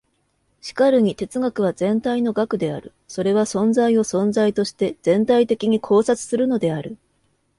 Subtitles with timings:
[0.61, 2.91] しかるに哲学は全体の学である。
[3.07, 6.97] それは存在を存在として全体的に考察するのである。